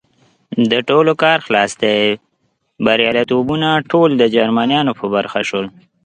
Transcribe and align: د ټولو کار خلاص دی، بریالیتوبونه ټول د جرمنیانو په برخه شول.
د 0.71 0.73
ټولو 0.89 1.11
کار 1.23 1.37
خلاص 1.45 1.71
دی، 1.81 1.99
بریالیتوبونه 2.85 3.69
ټول 3.91 4.09
د 4.17 4.23
جرمنیانو 4.35 4.91
په 4.99 5.05
برخه 5.15 5.39
شول. 5.49 5.65